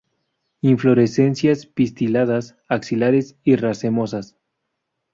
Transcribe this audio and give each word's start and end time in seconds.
Inflorescencias 0.61 1.67
pistiladas, 1.67 2.57
axilares 2.69 3.37
y 3.43 3.55
racemosas. 3.55 4.35